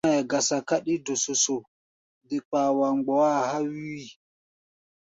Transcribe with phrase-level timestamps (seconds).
[0.03, 1.55] Be-zɔ́ŋáʼɛ gasa káɗí ndɔsɔsɔ,
[2.27, 4.05] de kpaa wa mgbɔá a̧ há̧ wíi.